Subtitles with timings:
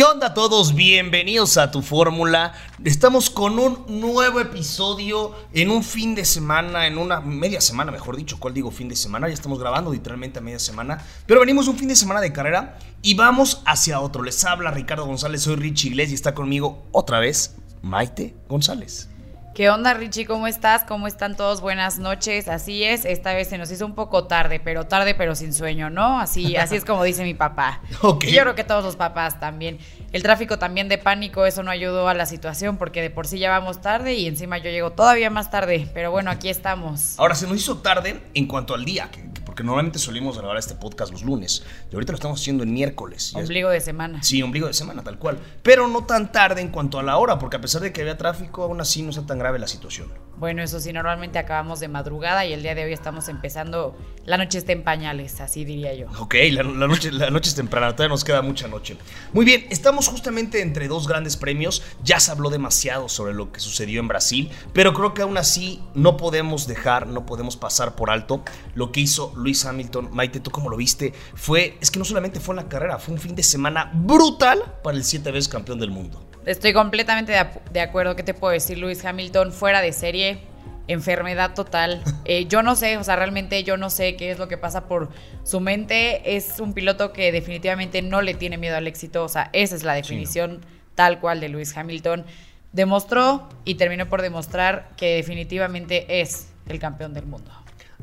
[0.00, 0.74] ¿Qué onda a todos?
[0.74, 2.54] Bienvenidos a tu fórmula.
[2.82, 8.16] Estamos con un nuevo episodio en un fin de semana, en una media semana, mejor
[8.16, 8.40] dicho.
[8.40, 9.28] ¿Cuál digo fin de semana?
[9.28, 11.04] Ya estamos grabando literalmente a media semana.
[11.26, 14.22] Pero venimos un fin de semana de carrera y vamos hacia otro.
[14.22, 19.10] Les habla Ricardo González, soy Richie Iglesias y está conmigo otra vez Maite González.
[19.54, 20.26] ¿Qué onda, Richie?
[20.26, 20.84] ¿Cómo estás?
[20.84, 21.60] ¿Cómo están todos?
[21.60, 22.46] Buenas noches.
[22.48, 25.90] Así es, esta vez se nos hizo un poco tarde, pero tarde pero sin sueño,
[25.90, 26.20] ¿no?
[26.20, 27.80] Así, así es como dice mi papá.
[28.02, 28.24] Ok.
[28.24, 29.78] Y yo creo que todos los papás también.
[30.12, 33.38] El tráfico también de pánico, eso no ayudó a la situación porque de por sí
[33.40, 35.90] ya vamos tarde y encima yo llego todavía más tarde.
[35.92, 37.18] Pero bueno, aquí estamos.
[37.18, 40.56] Ahora, se nos hizo tarde en cuanto al día, que- que- porque normalmente solimos grabar
[40.58, 41.64] este podcast los lunes.
[41.90, 43.34] Y ahorita lo estamos haciendo en miércoles.
[43.34, 44.22] Ombligo de semana.
[44.22, 45.38] Sí, ombligo de semana, tal cual.
[45.62, 48.16] Pero no tan tarde en cuanto a la hora, porque a pesar de que había
[48.16, 50.08] tráfico, aún así no está tan grave la situación.
[50.36, 53.94] Bueno, eso sí, normalmente acabamos de madrugada y el día de hoy estamos empezando.
[54.24, 56.06] La noche está en pañales, así diría yo.
[56.18, 58.96] Ok, la, la noche, la noche es temprana, todavía nos queda mucha noche.
[59.32, 61.82] Muy bien, estamos justamente entre dos grandes premios.
[62.02, 65.82] Ya se habló demasiado sobre lo que sucedió en Brasil, pero creo que aún así
[65.94, 68.42] no podemos dejar, no podemos pasar por alto
[68.74, 70.08] lo que hizo Luis Hamilton.
[70.12, 71.12] Maite, ¿tú cómo lo viste?
[71.34, 74.78] Fue, es que no solamente fue en la carrera, fue un fin de semana brutal
[74.82, 76.26] para el siete veces campeón del mundo.
[76.46, 77.32] Estoy completamente
[77.70, 78.16] de, acuerdo.
[78.16, 79.52] ¿Qué te puedo decir, Luis Hamilton?
[79.52, 80.40] Fuera de serie,
[80.88, 82.02] enfermedad total.
[82.26, 84.86] Eh, yo no sé, o sea, realmente yo no sé qué es lo que pasa
[84.86, 85.08] por
[85.42, 86.36] su mente.
[86.36, 89.24] Es un piloto que definitivamente no le tiene miedo al éxito.
[89.24, 90.60] O sea, esa es la definición
[90.94, 92.24] tal cual de Luis Hamilton.
[92.72, 97.50] Demostró y terminó por demostrar que definitivamente es el campeón del mundo.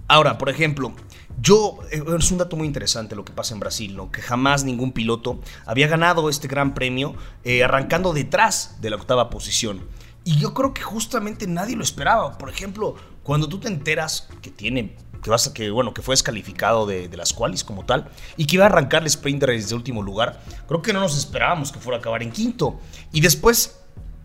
[0.10, 0.94] Ahora, por ejemplo,
[1.42, 4.12] yo eh, es un dato muy interesante lo que pasa en Brasil, ¿no?
[4.12, 9.30] Que jamás ningún piloto había ganado este gran premio eh, arrancando detrás de la octava
[9.30, 9.82] posición.
[10.24, 12.38] Y yo creo que justamente nadie lo esperaba.
[12.38, 16.14] Por ejemplo, cuando tú te enteras que tiene que vas a que bueno que fue
[16.14, 20.04] descalificado de, las qualis como tal y que iba a arrancar el sprinter desde último
[20.04, 22.80] lugar, creo que no nos esperábamos que fuera a acabar en quinto.
[23.12, 23.77] Y después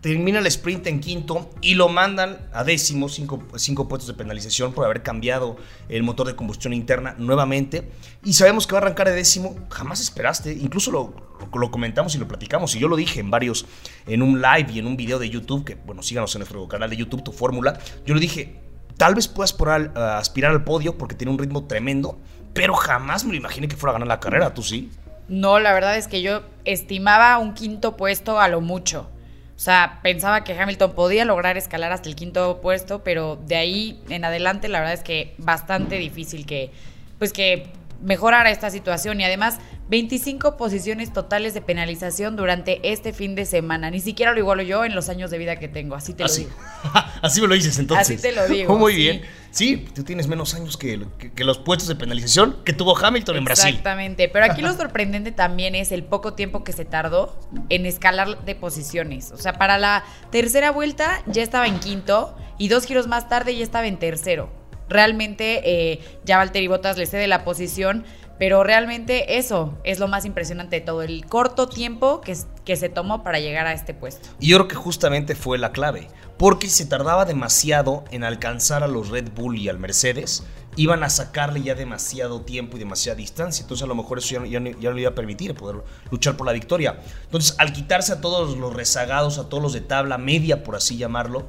[0.03, 4.73] termina el sprint en quinto y lo mandan a décimo, cinco, cinco puestos de penalización
[4.73, 5.55] por haber cambiado
[5.87, 7.89] el motor de combustión interna nuevamente.
[8.21, 12.13] Y sabemos que va a arrancar de décimo, jamás esperaste, incluso lo, lo, lo comentamos
[12.15, 13.65] y lo platicamos, y yo lo dije en varios,
[14.05, 16.89] en un live y en un video de YouTube, que bueno, síganos en nuestro canal
[16.89, 18.59] de YouTube, Tu Fórmula, yo le dije,
[18.97, 22.19] tal vez puedas al- a aspirar al podio porque tiene un ritmo tremendo,
[22.53, 24.91] pero jamás me lo imaginé que fuera a ganar la carrera, ¿tú sí?
[25.29, 29.09] No, la verdad es que yo estimaba un quinto puesto a lo mucho.
[29.55, 34.01] O sea, pensaba que Hamilton podía lograr escalar hasta el quinto puesto, pero de ahí
[34.09, 36.71] en adelante la verdad es que bastante difícil que,
[37.19, 37.71] pues que
[38.01, 39.21] mejorara esta situación.
[39.21, 43.91] Y además 25 posiciones totales de penalización durante este fin de semana.
[43.91, 46.27] Ni siquiera lo igualo yo en los años de vida que tengo, así te lo
[46.27, 46.55] Así, digo.
[47.21, 48.17] así me lo dices entonces.
[48.17, 48.99] Así te lo digo, muy sí.
[48.99, 49.21] bien.
[49.51, 53.35] Sí, tú tienes menos años que, que- que los puestos de penalización que tuvo Hamilton
[53.37, 53.67] en Brasil.
[53.69, 57.37] Exactamente, pero aquí lo sorprendente también es el poco tiempo que se tardó
[57.69, 59.31] en escalar de posiciones.
[59.31, 63.55] O sea, para la tercera vuelta ya estaba en quinto y dos giros más tarde
[63.55, 64.49] ya estaba en tercero.
[64.89, 68.05] Realmente eh, ya Valtteri Bottas le cede la posición,
[68.39, 72.35] pero realmente eso es lo más impresionante de todo, el corto tiempo que,
[72.75, 74.29] se tomó para llegar a este puesto.
[74.39, 76.07] Y yo creo que justamente fue la clave,
[76.37, 80.43] porque se tardaba demasiado en alcanzar a los Red Bull y al Mercedes,
[80.75, 84.59] iban a sacarle ya demasiado tiempo y demasiada distancia, entonces a lo mejor eso ya
[84.59, 86.99] no le iba a permitir poder luchar por la victoria.
[87.25, 90.97] Entonces, al quitarse a todos los rezagados, a todos los de tabla media, por así
[90.97, 91.45] llamarlo,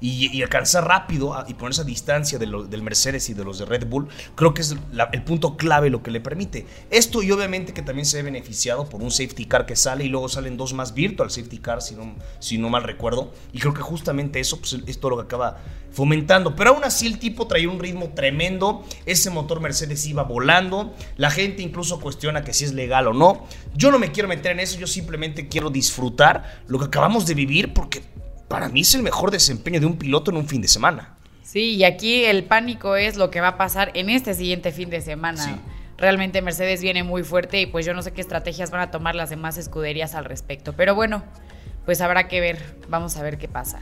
[0.00, 3.86] y, alcanzar rápido y ponerse a distancia de del Mercedes y de los de Red
[3.86, 4.74] Bull, creo que es
[5.12, 6.66] el punto clave lo que le permite.
[6.90, 10.08] Esto y obviamente que también se ve beneficiado por un safety car que sale y
[10.08, 13.32] luego salen dos más virtual safety car, si no, si no mal recuerdo.
[13.52, 15.58] Y creo que justamente eso pues, es todo lo que acaba
[15.90, 16.54] fomentando.
[16.54, 21.30] Pero aún así el tipo traía un ritmo tremendo, ese motor Mercedes iba volando, la
[21.30, 23.46] gente incluso cuestiona que si es legal o no.
[23.74, 27.34] Yo no me quiero meter en eso, yo simplemente quiero disfrutar lo que acabamos de
[27.34, 28.02] vivir porque
[28.48, 31.16] para mí es el mejor desempeño de un piloto en un fin de semana.
[31.42, 34.90] Sí, y aquí el pánico es lo que va a pasar en este siguiente fin
[34.90, 35.42] de semana.
[35.42, 35.50] Sí.
[35.96, 39.14] Realmente Mercedes viene muy fuerte y pues yo no sé qué estrategias van a tomar
[39.14, 40.74] las demás escuderías al respecto.
[40.74, 41.24] Pero bueno,
[41.84, 43.80] pues habrá que ver, vamos a ver qué pasa.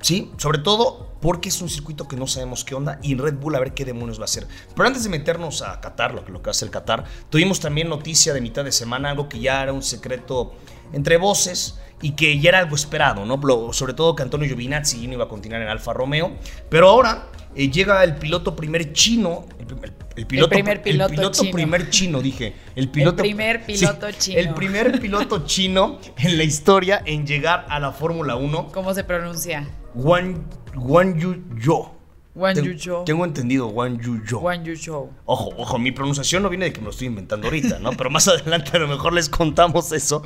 [0.00, 3.54] Sí, sobre todo porque es un circuito que no sabemos qué onda y Red Bull
[3.54, 4.46] a ver qué demonios va a hacer.
[4.74, 7.60] Pero antes de meternos a Qatar, lo que, lo que va a hacer Qatar, tuvimos
[7.60, 10.54] también noticia de mitad de semana, algo que ya era un secreto
[10.92, 13.40] entre voces y que ya era algo esperado, ¿no?
[13.72, 16.32] Sobre todo que Antonio Giovinazzi no iba a continuar en Alfa Romeo,
[16.68, 21.52] pero ahora eh, llega el piloto primer chino, el, el- el piloto, primer piloto chino.
[21.52, 24.38] primer chino, dije, el piloto primer piloto sí, chino.
[24.40, 29.04] el primer piloto chino en la historia en llegar a la Fórmula 1 ¿Cómo se
[29.04, 29.66] pronuncia?
[29.94, 30.44] Wan,
[30.76, 31.94] Wan Yu Yo.
[32.34, 33.04] Wan Ten- Yu Zhou.
[33.04, 34.38] Tengo entendido Wan Yu Yo.
[34.40, 35.10] Wan Yu Show.
[35.24, 37.90] Ojo, ojo, mi pronunciación no viene de que me lo estoy inventando ahorita, ¿no?
[37.92, 40.22] Pero más adelante a lo mejor les contamos eso.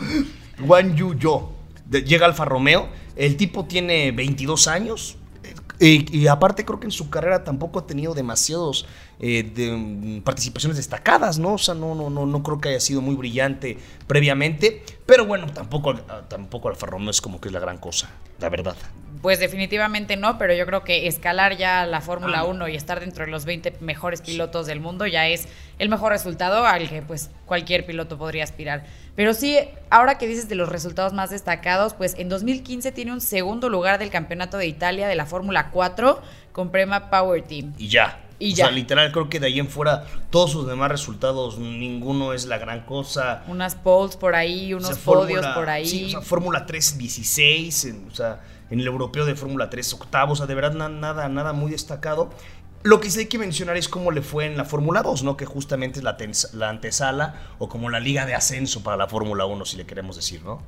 [0.66, 1.52] Juan Yu Yo.
[1.90, 2.88] Llega Alfa Romeo.
[3.16, 5.16] El tipo tiene 22 años.
[5.80, 8.86] eh, Y, aparte creo que en su carrera tampoco ha tenido demasiados
[9.20, 11.54] eh, de, participaciones destacadas, ¿no?
[11.54, 14.82] O sea, no, no, no, no creo que haya sido muy brillante previamente.
[15.06, 15.94] Pero bueno, tampoco,
[16.28, 18.10] tampoco Alfa Romeo es como que es la gran cosa,
[18.40, 18.76] la verdad.
[19.24, 22.44] Pues definitivamente no, pero yo creo que escalar ya la Fórmula Ah.
[22.44, 25.48] 1 y estar dentro de los 20 mejores pilotos del mundo ya es
[25.78, 28.84] el mejor resultado al que pues cualquier piloto podría aspirar.
[29.16, 29.56] Pero sí,
[29.88, 33.98] ahora que dices de los resultados más destacados, pues en 2015 tiene un segundo lugar
[33.98, 36.20] del Campeonato de Italia de la Fórmula 4
[36.52, 37.72] con Prema Power Team.
[37.78, 38.20] Y ya.
[38.38, 38.64] Y o ya.
[38.66, 42.58] sea, literal, creo que de ahí en fuera, todos sus demás resultados, ninguno es la
[42.58, 43.42] gran cosa.
[43.48, 45.86] Unas poles por ahí, O unos sea, podios por ahí.
[45.86, 49.94] Sí, o sea, Fórmula 3, 16, en, o sea, en el europeo de Fórmula 3,
[49.94, 52.30] octavo, o sea, de verdad na- nada, nada muy destacado.
[52.82, 55.36] Lo que sí hay que mencionar es cómo le fue en la Fórmula 2, ¿no?
[55.38, 59.64] Que justamente es la, antesala o como la liga de ascenso para la Fórmula 1,
[59.64, 60.62] si le queremos decir, ¿no?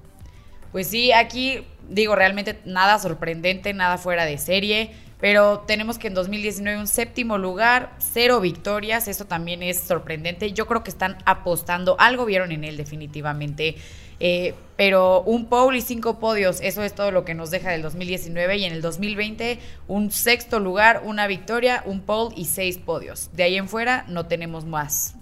[0.72, 6.14] Pues sí, aquí digo realmente nada sorprendente, nada fuera de serie, pero tenemos que en
[6.14, 10.52] 2019 un séptimo lugar, cero victorias, eso también es sorprendente.
[10.52, 13.76] Yo creo que están apostando, algo vieron en él definitivamente,
[14.20, 17.82] eh, pero un pole y cinco podios, eso es todo lo que nos deja del
[17.82, 19.58] 2019 y en el 2020
[19.88, 23.30] un sexto lugar, una victoria, un pole y seis podios.
[23.32, 25.14] De ahí en fuera no tenemos más.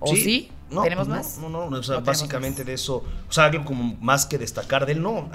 [0.00, 0.50] ¿O sí?
[0.70, 1.38] No, ¿Tenemos pues más?
[1.38, 2.66] No, no, no, o sea, No tenemos básicamente más.
[2.66, 5.30] de eso, o sea, algo como más que destacar de él, no,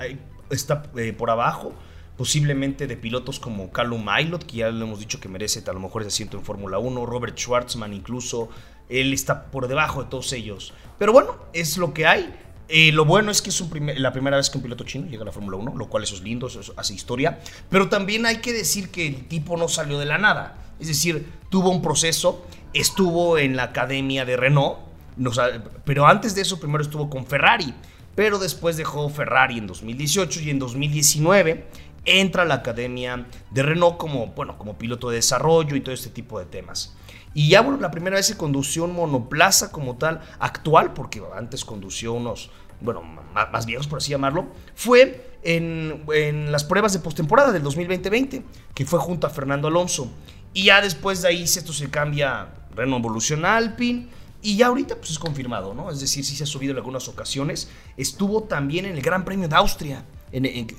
[0.50, 1.74] está eh, por abajo,
[2.18, 5.80] posiblemente de pilotos como Callum Mailot, que ya le hemos dicho que merece a lo
[5.80, 8.50] mejor ese asiento en Fórmula 1, Robert Schwartzman incluso,
[8.90, 10.74] él está por debajo de todos ellos.
[10.98, 12.36] Pero bueno, es lo que hay.
[12.72, 13.64] Eh, lo bueno es que es
[13.98, 16.14] la primera vez que un piloto chino llega a la Fórmula 1, lo cual eso
[16.16, 17.40] es lindo, eso es- hace historia.
[17.70, 20.56] Pero también hay que decir que el tipo no salió de la nada.
[20.80, 24.78] Es decir, tuvo un proceso, estuvo en la academia de Renault,
[25.84, 27.74] pero antes de eso primero estuvo con Ferrari,
[28.16, 31.66] pero después dejó Ferrari en 2018 y en 2019
[32.06, 36.10] entra a la academia de Renault como, bueno, como piloto de desarrollo y todo este
[36.10, 36.96] tipo de temas.
[37.40, 41.64] Y ya, bueno, la primera vez se condució un monoplaza como tal, actual, porque antes
[41.64, 42.52] condució unos,
[42.82, 48.44] bueno, más, viejos, por así llamarlo, fue en, en las pruebas de postemporada del 2020,
[48.74, 50.12] que fue junto a Fernando Alonso.
[50.54, 54.10] Y ya después de ahí esto se cambia, Renault evoluciona Alpine,
[54.42, 55.90] y ya ahorita pues es confirmado, ¿no?
[55.92, 57.70] Es decir, sí se ha subido en algunas ocasiones.
[57.96, 60.04] Estuvo también en el Gran Premio de Austria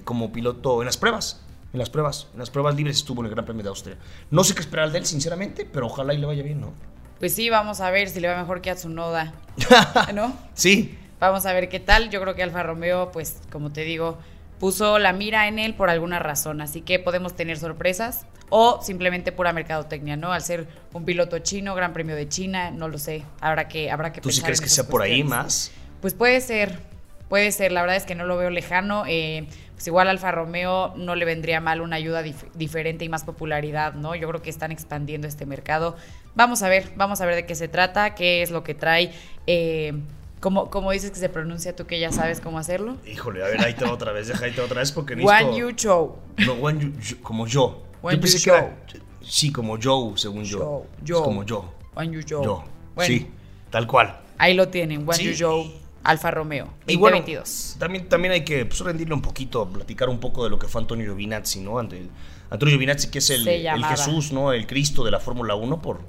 [0.04, 1.40] como piloto en las pruebas.
[1.72, 3.96] En las pruebas, en las pruebas libres estuvo en el Gran Premio de Austria.
[4.30, 6.72] No sé qué esperar de él, sinceramente, pero ojalá y le vaya bien, ¿no?
[7.18, 9.34] Pues sí, vamos a ver si le va mejor que a Tsunoda,
[10.14, 10.36] ¿no?
[10.54, 12.08] Sí, Vamos a ver qué tal.
[12.10, 14.18] Yo creo que Alfa Romeo, pues, como te digo,
[14.58, 16.62] puso la mira en él por alguna razón.
[16.62, 20.32] Así que podemos tener sorpresas o simplemente pura mercadotecnia, ¿no?
[20.32, 23.22] Al ser un piloto chino, Gran Premio de China, no lo sé.
[23.40, 25.70] Habrá que, habrá que ¿tú sí pensar crees en que sea por ahí más?
[26.00, 26.80] Pues puede ser,
[27.30, 27.72] puede ser.
[27.72, 29.04] La verdad es que no lo veo lejano.
[29.08, 33.24] Eh, pues igual Alfa Romeo no le vendría mal una ayuda dif- diferente y más
[33.24, 34.14] popularidad, ¿no?
[34.14, 35.96] Yo creo que están expandiendo este mercado.
[36.34, 39.12] Vamos a ver, vamos a ver de qué se trata, qué es lo que trae.
[39.46, 39.94] Eh,
[40.40, 42.96] como, como dices que se pronuncia, tú que ya sabes cómo hacerlo.
[43.06, 45.56] Híjole, a ver, ahí te otra vez, deja ahí te otra vez porque One necesito...
[45.58, 46.18] You Show.
[46.46, 47.82] No, One You- yo- como yo.
[48.02, 48.76] One yo pensé You que era-.
[49.22, 50.58] Sí, como Joe, según yo.
[50.58, 51.22] Show, Es Joe.
[51.22, 51.72] como yo.
[51.94, 52.44] One You Show.
[52.44, 52.64] Yo.
[52.94, 53.26] Bueno, Sí,
[53.70, 54.18] tal cual.
[54.38, 55.02] ahí lo tienen.
[55.08, 55.24] One Sí.
[55.24, 56.72] You Show, Alfa Romeo.
[56.86, 57.76] Y bueno, 2022.
[57.78, 60.80] también, también hay que pues, rendirle un poquito, platicar un poco de lo que fue
[60.80, 61.78] Antonio Giovinazzi, ¿no?
[61.78, 62.08] Antonio
[62.50, 63.84] Giovinazzi, que es el, el.
[63.84, 64.52] Jesús, ¿no?
[64.52, 66.00] El Cristo de la Fórmula 1 por,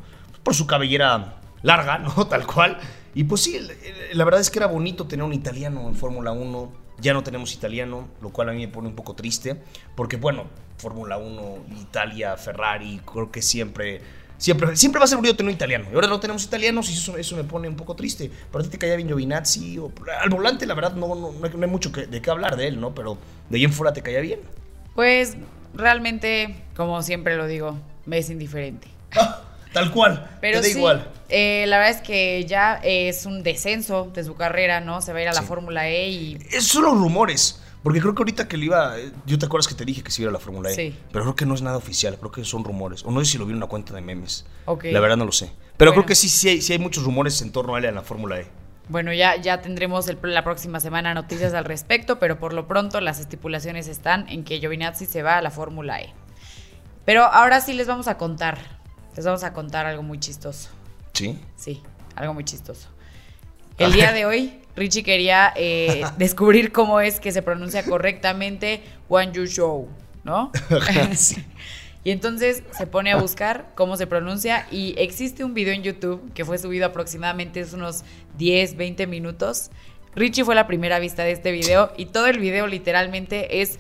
[0.44, 2.28] por su cabellera larga, ¿no?
[2.30, 2.78] Tal cual.
[3.14, 3.60] Y pues sí,
[4.14, 6.72] la verdad es que era bonito tener un italiano en Fórmula 1.
[7.00, 9.60] Ya no tenemos italiano, lo cual a mí me pone un poco triste,
[9.96, 10.46] porque bueno,
[10.78, 14.02] Fórmula 1, Italia, Ferrari, creo que siempre,
[14.42, 15.86] siempre, siempre va a ser bonito tener un italiano.
[15.92, 18.32] Y ahora no tenemos italianos y eso, eso me pone un poco triste.
[18.52, 21.46] Pero a ti te caía bien Giovinazzi, o, al volante la verdad no, no, no
[21.64, 22.94] hay, mucho que- de qué hablar de él, ¿no?
[22.96, 23.18] Pero
[23.50, 24.40] de ahí en fuera te caía bien.
[24.96, 25.38] Pues
[25.74, 28.88] realmente, como siempre lo digo, me es indiferente.
[29.74, 31.08] Tal cual, Pero te da sí, igual.
[31.30, 35.02] eh, la verdad es que ya es un descenso de su carrera, ¿no?
[35.02, 35.48] Se va a ir a la Sí.
[35.48, 37.61] Fórmula E y Es solo rumores.
[37.84, 39.00] Porque creo que ahorita que le iba.
[39.00, 40.76] eh, Yo te acuerdas que te dije que se iba a la Fórmula E.
[40.76, 40.96] Sí.
[41.12, 42.18] Pero creo que no es nada oficial.
[42.20, 43.04] Creo que son rumores.
[43.06, 44.46] O no sé si lo vi en una cuenta de memes.
[44.66, 44.86] Ok.
[44.92, 45.52] La verdad no lo sé.
[45.78, 46.04] Pero Bueno.
[46.04, 48.02] creo que sí, sí hay, sí hay muchos rumores en torno a él en la
[48.04, 48.48] Fórmula E.
[48.90, 53.00] Bueno, ya, ya tendremos el- la próxima semana noticias al respecto, pero por lo pronto
[53.02, 56.14] las estipulaciones están en que Giovinazzi se va a la Fórmula E.
[57.06, 58.60] Pero ahora sí les vamos a contar,
[59.16, 60.70] les vamos a contar algo muy chistoso.
[61.14, 61.40] ¿Sí?
[61.56, 61.82] Sí,
[62.16, 62.90] algo muy chistoso.
[63.86, 69.32] El día de hoy, Richie quería eh, descubrir cómo es que se pronuncia correctamente One
[69.34, 69.90] You Show,
[70.24, 70.52] ¿no?
[71.16, 71.44] Sí.
[72.04, 76.34] Y entonces se pone a buscar cómo se pronuncia y existe un video en YouTube
[76.34, 78.04] que fue subido aproximadamente unos
[78.40, 79.70] 10, 20 minutos
[80.16, 83.80] Richie fue la primera vista de este video y todo el video literalmente es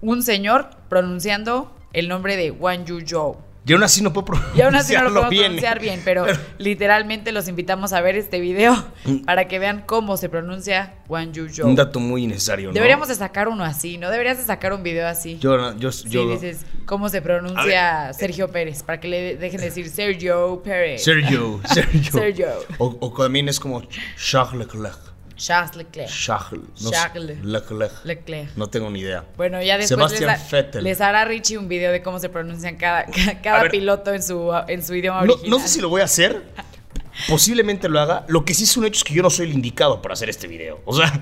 [0.00, 3.36] un señor pronunciando el nombre de Wang Yu Zhou.
[3.66, 5.42] Y aún así no puedo pronunciarlo Y aún así no lo podemos bien.
[5.44, 6.26] pronunciar bien, pero
[6.58, 8.76] literalmente los invitamos a ver este video
[9.24, 11.66] para que vean cómo se pronuncia Wang Yu Zhou.
[11.68, 12.74] Un dato muy innecesario, ¿no?
[12.74, 14.10] Deberíamos de sacar uno así, ¿no?
[14.10, 15.38] Deberías de sacar un video así.
[15.38, 19.66] Yo, yo, Sí, yo- dices cómo se pronuncia Sergio Pérez, para que le dejen de
[19.66, 21.02] decir Sergio Pérez.
[21.02, 22.12] Sergio, Sergio.
[22.12, 22.48] Sergio.
[22.78, 23.82] O, o también es como
[24.16, 24.98] Charles Leclerc.
[25.36, 26.08] Charles Leclerc.
[26.10, 26.82] Charles.
[26.82, 27.44] no Charles.
[27.44, 28.04] Leclerc.
[28.04, 28.56] Leclerc.
[28.56, 29.24] No tengo ni idea.
[29.36, 30.84] Bueno, ya después les, ha- Vettel.
[30.84, 33.06] les hará Richie un video de cómo se pronuncian cada,
[33.42, 33.70] cada ver.
[33.70, 35.50] piloto en su, en su idioma No, original.
[35.50, 36.42] no sé si lo voy a hacer.
[37.28, 38.24] Posiblemente lo haga.
[38.28, 40.28] Lo que sí es un hecho es que yo no soy el indicado para hacer
[40.28, 40.80] este video.
[40.84, 41.12] O sea,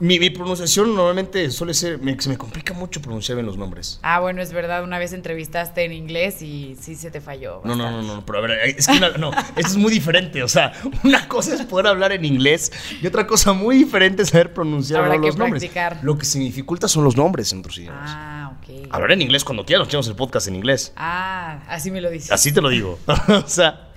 [0.00, 1.98] mi, mi pronunciación normalmente suele ser.
[1.98, 3.98] me- se me complica mucho pronunciar bien los nombres.
[4.02, 7.60] Ah, bueno, es verdad, una vez entrevistaste en inglés y sí se te falló.
[7.64, 10.42] No, no, no, no, pero a ver, es que una- no, esto es muy diferente.
[10.42, 10.72] O sea,
[11.04, 12.72] una cosa es poder hablar en inglés
[13.02, 15.62] y otra cosa muy diferente es saber pronunciar Habrá los que nombres.
[15.62, 15.98] practicar.
[16.02, 18.10] Lo que se me dificulta son los nombres en otros idiomas.
[18.12, 18.88] Ah, ok.
[18.90, 20.92] Hablar en inglés cuando quieras, nos echamos el podcast en inglés.
[20.96, 22.32] Ah, así me lo dices.
[22.32, 22.98] Así te lo digo.
[23.28, 23.90] o sea.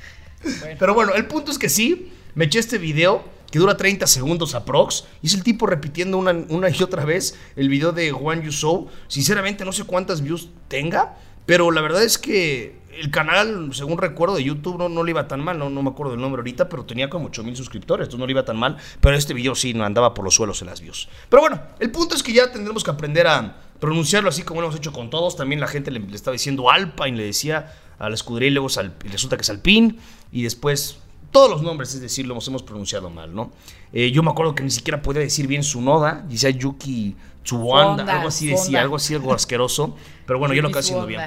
[0.60, 0.75] Bueno.
[0.80, 3.24] Pero bueno, el punto es que sí, me eché este video
[3.58, 5.06] dura 30 segundos aprox.
[5.22, 8.88] Y es el tipo repitiendo una, y otra vez el video de Juan Yusou.
[9.08, 11.18] Sinceramente, no sé cuántas views tenga.
[11.46, 15.28] Pero la verdad es que el canal, según recuerdo de YouTube, no, no le iba
[15.28, 15.58] tan mal.
[15.58, 18.06] No, no me acuerdo del nombre ahorita, pero tenía como 8000 suscriptores.
[18.06, 18.78] Entonces no le iba tan mal.
[19.00, 21.08] Pero este video sí no andaba por los suelos en las views.
[21.30, 24.68] Pero bueno, el punto es que ya tendremos que aprender a pronunciarlo así como lo
[24.68, 25.36] hemos hecho con todos.
[25.36, 28.68] También la gente le, estaba diciendo Alpine, le decía a la escudería y luego
[29.04, 29.96] y resulta que es Alpine.
[30.32, 31.00] Y después
[31.32, 33.52] todos los nombres, es decir, los hemos pronunciado mal, ¿no?
[33.94, 37.98] Eh, yo me acuerdo que ni siquiera podía decir bien su noda, decía Yuki Tsuwanda,
[38.04, 38.82] Fonda, algo así decía, Fonda.
[38.82, 41.22] algo así, algo asqueroso, pero bueno, yo lo acabo haciendo bien.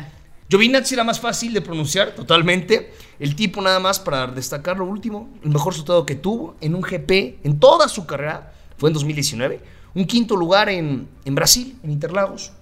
[0.49, 2.93] Giovinazzi era más fácil de pronunciar totalmente.
[3.21, 6.81] El tipo nada más para destacar lo último, el mejor resultado que tuvo en un
[6.83, 9.61] GP en toda su carrera fue en 2019.
[9.95, 12.53] Un quinto lugar en, en Brasil, en Interlagos.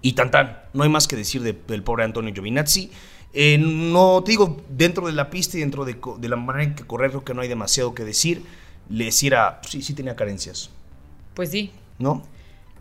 [0.00, 2.90] Y tan tan, no hay más que decir de- del pobre Antonio Giovinazzi.
[3.34, 6.74] Eh, no, te digo, dentro de la pista y dentro de, de la manera en
[6.74, 8.42] que correr, creo que no hay demasiado que decir.
[8.88, 10.70] Le decía, sí, sí tenía carencias,
[11.34, 12.22] Pues sí, ¿no?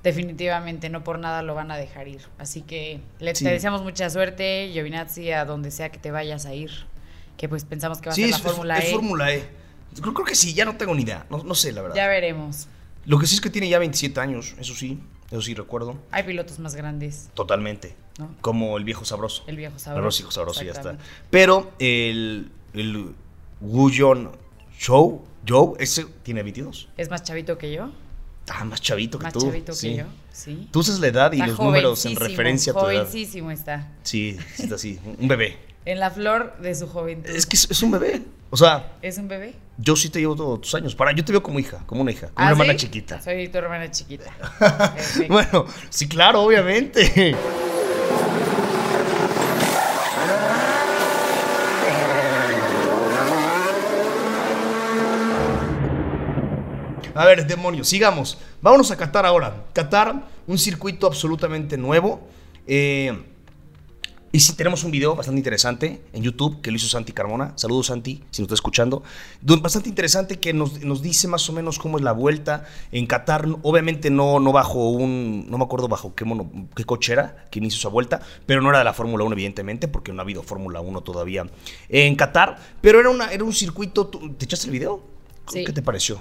[0.04, 2.22] definitivamente no por nada lo van a dejar ir.
[2.38, 3.44] Así que le Sí.
[3.44, 6.72] te deseamos mucha suerte, Giovinazzi, a donde sea que te vayas a ir.
[7.36, 8.92] Que pues pensamos que va a Sí, ser es, la Fórmula es E.
[8.94, 9.44] Fórmula E.
[10.00, 11.96] Creo, creo que sí, ya no tengo ni idea, no, no sé la verdad.
[11.98, 12.68] Ya veremos.
[13.06, 14.98] Lo que sí es que tiene ya 27 años, eso sí,
[15.32, 15.98] eso sí recuerdo.
[16.12, 17.96] Hay pilotos más grandes, Totalmente.
[18.18, 18.30] ¿no?
[18.42, 19.44] Como el viejo sabroso.
[19.48, 20.18] El viejo El sabroso.
[20.20, 20.98] viejo sabroso, ya está.
[21.30, 23.14] Pero el, el
[23.62, 24.32] Guyon
[24.78, 26.90] Show, Joe, ese tiene 22.
[26.98, 27.92] ¿Es más chavito que yo?
[28.50, 29.42] Ah, más chavito que Más tú.
[29.42, 29.90] chavito sí.
[29.90, 30.06] que yo.
[30.32, 30.70] Sí.
[30.72, 33.00] Tú usas la edad y Está los números en referencia a tu edad.
[33.06, 33.92] Jovencísimo está.
[34.04, 35.00] Sí está así.
[35.20, 35.58] Un bebé.
[35.88, 37.30] En la flor de su juventud.
[37.30, 38.22] Es que es, es un bebé.
[38.50, 39.54] O sea, ¿Es un bebé?
[39.78, 40.94] yo sí te llevo todos tus años.
[40.94, 42.80] Para, yo te veo como hija, como una hija, como ¿Ah, una hermana sí?
[42.80, 43.22] chiquita.
[43.22, 44.30] Soy tu hermana chiquita.
[45.30, 47.34] Bueno, sí, claro, obviamente.
[57.16, 58.38] A ver, demonios, sigamos.
[58.62, 59.64] Vámonos a Qatar ahora.
[59.72, 62.28] Qatar, un circuito absolutamente nuevo.
[62.68, 63.18] Eh,
[64.32, 67.54] y sí, tenemos un video bastante interesante en YouTube que lo hizo Santi Carmona.
[67.56, 69.02] Saludos, Santi, si nos está escuchando.
[69.42, 73.48] Bastante interesante que nos, nos dice más o menos cómo es la vuelta en Qatar.
[73.64, 75.50] Obviamente no, no bajo un.
[75.50, 78.70] No me acuerdo bajo qué, mono- qué coche era quien hizo esa vuelta, pero no
[78.70, 81.46] era de la Fórmula 1, evidentemente, porque no ha habido Fórmula 1 todavía
[81.90, 82.58] en Qatar.
[82.82, 84.08] Pero era, una, era un circuito.
[84.08, 85.02] ¿tú- ¿Te echaste el video?
[85.50, 85.64] Sí.
[85.64, 86.20] ¿Qué te pareció?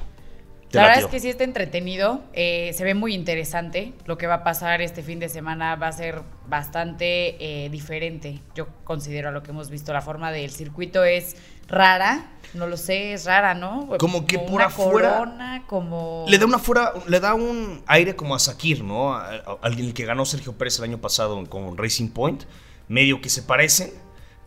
[0.71, 3.93] ¿Te La verdad es que sí está entretenido, eh, se ve muy interesante.
[4.05, 8.41] Lo que va a pasar este fin de semana va a ser bastante eh, diferente,
[8.55, 9.93] yo considero a lo que hemos visto.
[9.93, 11.37] La forma del circuito es
[11.69, 13.89] rara, no lo sé, es rara, ¿no?
[13.99, 16.25] Como que por una afuera- corona, como...
[16.29, 19.15] Le da una fuera, le da un aire como a Sakir, ¿no?
[19.15, 22.43] A- a- Alguien que ganó Sergio Pérez el año pasado con Racing Point,
[22.89, 23.91] medio que se parecen,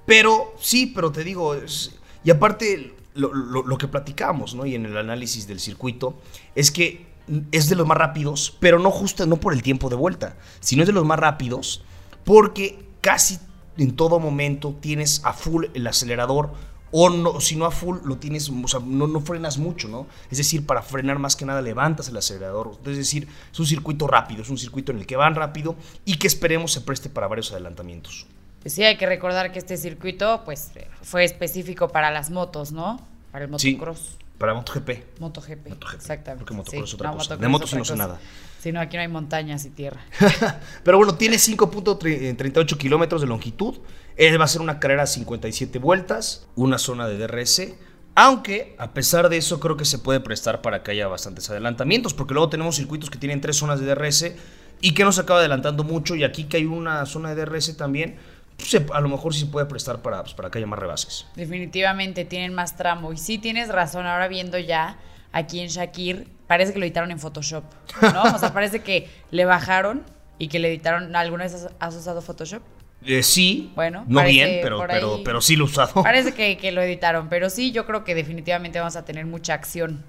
[0.06, 4.56] pero sí, pero te digo, es- y aparte lo, que platicamos.
[4.66, 6.16] Y en el análisis del circuito,
[6.56, 7.08] es que
[7.52, 10.84] es de los más rápidos, pero no justo, no por el tiempo de vuelta, sino
[10.84, 11.84] es de los más rápidos
[12.24, 13.40] porque casi
[13.78, 16.52] en todo momento tienes a full el acelerador
[16.92, 20.08] o no, si no a full lo tienes, o sea, no, no frenas mucho, ¿no?
[20.32, 22.72] Es decir, para frenar más que nada levantas el acelerador.
[22.86, 26.18] Es decir, es un circuito rápido, es un circuito en el que van rápido y
[26.18, 28.26] que esperemos se preste para varios adelantamientos.
[28.62, 33.00] Pues sí, hay que recordar que este circuito pues fue específico para las motos, ¿no?
[33.32, 33.72] Para el Sí.
[33.74, 34.18] motocross.
[34.38, 35.20] Para MotoGP.
[35.20, 35.68] MotoGP.
[35.70, 36.40] MotoGP, Exactamente.
[36.40, 37.36] porque motocross es otra cosa.
[37.36, 38.20] De motos sí no sé nada.
[38.62, 40.02] Sí, no, aquí no hay montañas y tierra.
[40.84, 43.76] Pero bueno, tiene 5.38 kilómetros de longitud.
[44.18, 47.74] Eh, va a ser una carrera a 57 vueltas, una zona de DRS.
[48.16, 52.14] Aunque, a pesar de eso, creo que se puede prestar para que haya bastantes adelantamientos,
[52.14, 54.34] porque luego tenemos circuitos que tienen tres zonas de DRS
[54.82, 58.18] y que nos acaba adelantando mucho, y aquí que hay una zona de DRS también,
[58.60, 61.26] se- a lo mejor sí se puede prestar para, pues, para que haya más rebases.
[61.36, 63.12] Definitivamente tienen más tramo.
[63.14, 64.98] Y sí tienes razón, ahora viendo ya
[65.32, 67.64] aquí en Shakir, parece que lo editaron en Photoshop,
[68.02, 68.24] ¿no?
[68.24, 70.04] O sea, parece que le bajaron
[70.38, 71.16] y que le editaron.
[71.16, 72.62] ¿Alguna vez has, usado Photoshop?
[73.06, 76.04] Eh, sí, Bueno, no bien, pero, pero, ahí- pero sí lo he usado.
[76.04, 79.54] Parece que, que lo editaron, pero sí, yo creo que definitivamente vamos a tener mucha
[79.54, 80.04] acción.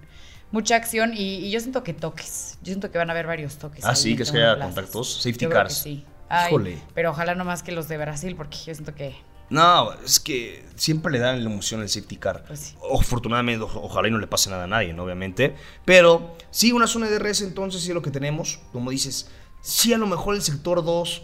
[0.51, 2.59] Mucha acción y, y yo siento que toques.
[2.63, 3.85] Yo siento que van a haber varios toques.
[3.85, 5.79] Ah, sí, que es que haya contactos, safety Yo creo que cars.
[5.79, 6.05] sí.
[6.31, 6.79] Ay, Híjole.
[6.95, 9.17] Pero ojalá no más que los de Brasil, porque yo siento que
[9.51, 12.45] No, es que siempre le dan la emoción al safety car.
[12.47, 12.77] Pues sí.
[12.99, 15.05] Afortunadamente, ojalá y no le pase nada a nadie, ¿no?
[15.05, 15.57] obviamente.
[15.85, 18.61] Pero sí, una zona de DRS entonces sí es lo que tenemos.
[18.73, 19.29] Como dices,
[19.61, 21.23] sí a lo mejor el sector 2,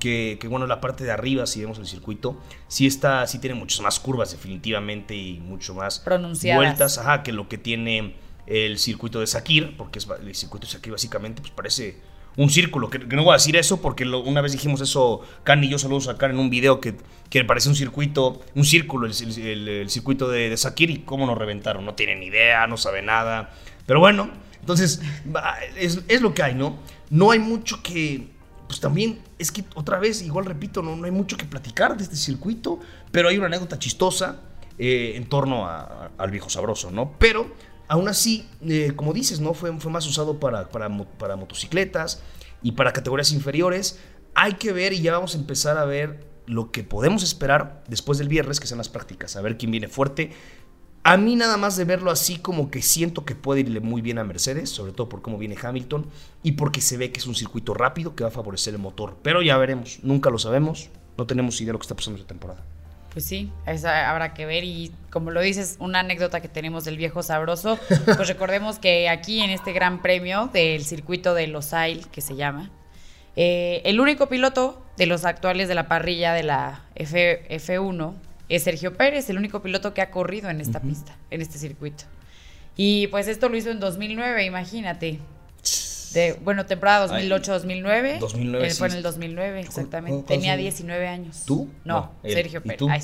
[0.00, 3.54] que, que, bueno, la parte de arriba, si vemos el circuito, sí está, sí tiene
[3.54, 6.58] muchas más curvas definitivamente y mucho más Pronunciadas.
[6.58, 10.72] vueltas, ajá, que lo que tiene el circuito de Sakir, porque es, el circuito de
[10.72, 12.00] Sakir básicamente pues parece
[12.38, 15.62] un círculo, que, no voy a decir eso porque lo- una vez dijimos eso, Can
[15.64, 16.94] y yo saludos a Can en un video que,
[17.28, 21.94] que parece un circuito, un círculo, el, el- circuito de, de cómo nos reventaron, no
[21.94, 23.50] tiene ni idea, no sabe nada,
[23.86, 24.30] pero bueno,
[24.60, 25.02] entonces
[25.76, 26.78] es, es lo que hay, ¿no?
[27.10, 28.28] No hay mucho que,
[28.68, 32.04] pues también es que otra vez, igual repito, no, no hay mucho que platicar de
[32.04, 32.78] este circuito,
[33.10, 34.42] pero hay una anécdota chistosa
[34.78, 37.14] eh, en torno al viejo sabroso, ¿no?
[37.18, 37.50] Pero
[37.88, 39.54] aún así, eh, como dices, ¿no?
[39.54, 42.22] Fue, fue más usado para, para, mo- para motocicletas
[42.62, 43.98] y para categorías inferiores.
[44.34, 48.18] Hay que ver y ya vamos a empezar a ver lo que podemos esperar después
[48.18, 50.30] del viernes, que sean las prácticas, a ver quién viene fuerte.
[51.02, 54.18] A mí nada más de verlo así como que siento que puede irle muy bien
[54.18, 56.06] a Mercedes, sobre todo por cómo viene Hamilton
[56.42, 59.16] y porque se ve que es un circuito rápido que va a favorecer el motor.
[59.22, 62.28] Pero ya veremos, nunca lo sabemos, no tenemos idea de lo que está pasando esta
[62.28, 62.64] temporada.
[63.12, 66.96] Pues sí, esa habrá que ver y como lo dices, una anécdota que tenemos del
[66.96, 72.20] viejo sabroso, pues recordemos que aquí en este gran premio del circuito de Losail, que
[72.20, 72.70] se llama,
[73.34, 78.14] eh, el único piloto de los actuales de la parrilla de la F, F1
[78.48, 82.04] es Sergio Pérez, el único piloto que ha corrido en esta pista, en este circuito.
[82.76, 85.18] Y pues esto lo hizo en 2009, imagínate.
[86.18, 88.18] De, bueno, temporada 2008-2009.
[88.18, 90.26] 2009, Él fue en el 2009, ¿Cuántos exactamente.
[90.26, 90.62] Tenía años?
[90.62, 91.42] 19 años.
[91.46, 91.68] ¿Tú?
[91.84, 92.12] No.
[92.22, 92.78] Sergio ¿Y Pérez.
[92.78, 92.88] tú?
[92.90, 93.00] Ay,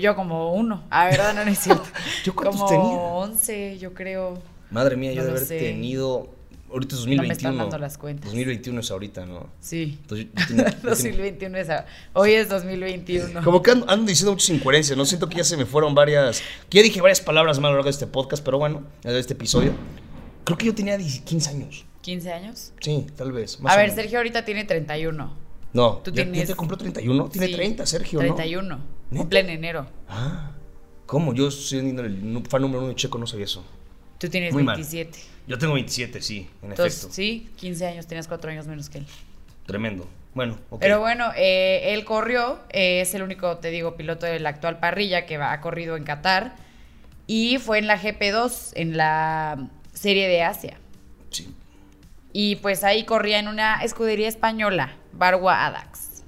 [0.00, 0.84] Yo como uno.
[0.90, 1.84] A verdad, no, no es cierto.
[2.24, 2.96] ¿Yo cuántos como tenía?
[2.98, 4.38] 11, yo creo.
[4.70, 5.58] Madre mía, yo No de haber sé.
[5.58, 6.28] tenido.
[6.72, 7.32] Ahorita es No me 2021.
[7.50, 8.26] están dando las cuentas.
[8.26, 9.48] 2021 es ahorita, ¿no?
[9.58, 9.98] Sí.
[10.02, 11.68] Entonces, yo tenía- yo tenía- 2021 es
[12.12, 13.42] Hoy es 2021.
[13.42, 15.04] Como que ando, ando diciendo muchas incoherencias, ¿no?
[15.04, 16.42] Siento que ya se me fueron varias.
[16.68, 19.18] Que ya dije varias palabras mal a lo largo de este podcast, pero bueno, de
[19.18, 19.72] este episodio.
[20.44, 21.84] Creo que yo tenía 10 15 años.
[22.02, 22.72] 15 años.
[22.80, 23.60] Sí, tal vez.
[23.60, 23.96] más A ver, menos.
[24.00, 25.34] Sergio ahorita tiene 31.
[25.72, 27.28] No, Tú ¿ya, ya tienes- te compró 31?
[27.28, 28.34] Tiene Sí, 30, Sergio, ¿no?
[28.34, 28.76] 31.
[29.10, 29.22] ¿Neta?
[29.22, 29.86] Cumple en enero.
[30.08, 30.50] Ah,
[31.06, 31.34] ¿cómo?
[31.34, 33.64] Yo soy el fan número uno de Checo, no sabía eso.
[34.18, 34.76] Tú tienes Muy mal.
[34.76, 35.18] 27.
[35.46, 37.14] Yo tengo 27, sí, en Entonces, efecto.
[37.14, 39.06] sí, 15 años, tienes 4 años menos que él.
[39.66, 40.06] Tremendo.
[40.34, 40.80] Bueno, ok.
[40.80, 44.78] Pero bueno, eh, él corrió, eh, es el único, te digo, piloto de la actual
[44.78, 46.54] parrilla que va, ha corrido en Qatar.
[47.26, 50.78] Y fue en la GP2, en la Serie de Asia.
[52.32, 56.22] Y pues ahí corría en una escudería española, Barwa Adax.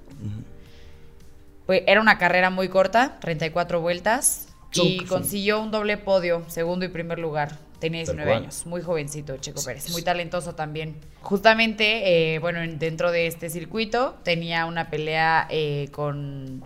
[1.66, 4.48] Pues era una carrera muy corta, 34 vueltas.
[4.74, 7.58] Y consiguió un doble podio, segundo y primer lugar.
[7.78, 8.42] Tenía Tal 19 cual.
[8.44, 10.96] años, muy jovencito Checo Sí, Pérez, muy talentoso también.
[11.20, 16.64] Justamente, eh, bueno, en- dentro de este circuito tenía una pelea eh, con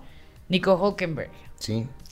[0.48, 1.30] Nico Hulkenberg.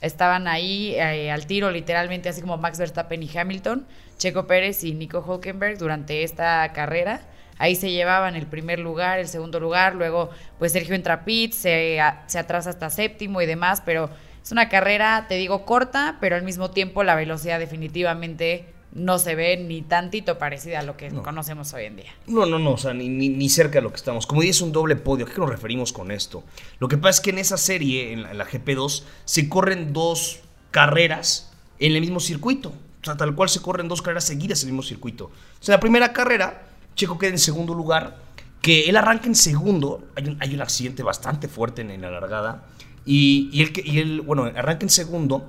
[0.01, 4.93] Estaban ahí eh, al tiro, literalmente, así como Max Verstappen y Hamilton, Checo Pérez y
[4.93, 7.21] Nico Hulkenberg durante esta carrera.
[7.57, 10.29] Ahí se llevaban el primer lugar, el segundo lugar, luego
[10.59, 14.09] pues Sergio entra pit, se, se atrasa hasta séptimo y demás, pero
[14.43, 19.35] es una carrera, te digo, corta, pero al mismo tiempo la velocidad definitivamente no se
[19.35, 21.21] ve ni tantito parecida a lo que No.
[21.21, 22.11] conocemos hoy en día.
[22.27, 24.25] No, no, no, o sea, ni, ni, ni cerca de lo que estamos.
[24.25, 25.25] Como dices, un doble podio.
[25.25, 26.43] ¿A qué nos referimos con esto?
[26.79, 29.93] Lo que pasa es que en esa serie, en la, en la GP2, se corren
[29.93, 30.39] dos
[30.71, 32.69] carreras en el mismo circuito.
[32.69, 35.25] O sea, tal cual se corren dos carreras seguidas en el mismo circuito.
[35.25, 35.31] O
[35.63, 38.17] sea, la primera carrera, Checo queda en segundo lugar,
[38.61, 40.07] que él arranca en segundo.
[40.15, 42.65] Hay un, hay un accidente bastante fuerte en, en la largada.
[43.05, 45.45] Y, y él, y él, bueno, arranca en segundo,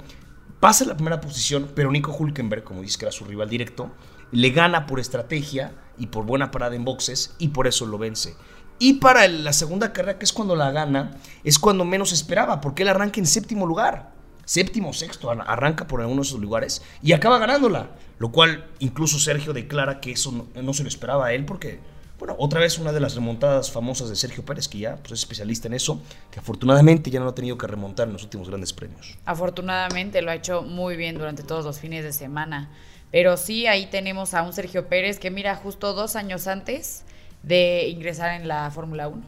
[0.67, 3.93] pasa la primera posición, pero Nico Hulkenberg, como dice que era su rival directo,
[4.33, 8.35] le gana por estrategia y por buena parada en boxes y por eso lo vence.
[8.81, 12.83] Y para la segunda carrera, que es cuando la gana, es cuando menos esperaba, porque
[12.83, 14.13] él arranca en séptimo lugar.
[14.45, 17.91] Séptimo, sexto, ar- arranca por alguno de esos lugares y acaba ganándola.
[18.19, 21.79] Lo cual incluso Sergio declara que eso no, no se lo esperaba a él porque
[22.19, 25.19] bueno, otra vez una de las remontadas famosas de Sergio Pérez, que ya pues, es
[25.21, 26.01] especialista en eso,
[26.31, 29.19] que afortunadamente ya no ha tenido que remontar en los últimos grandes premios.
[29.27, 32.71] Afortunadamente lo ha hecho muy bien durante todos los fines de semana.
[33.11, 37.05] Pero sí, ahí tenemos a un Sergio Pérez que mira justo dos años antes
[37.43, 39.23] de ingresar en la Fórmula 1.